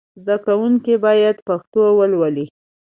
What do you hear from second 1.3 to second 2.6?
پښتو ولولي.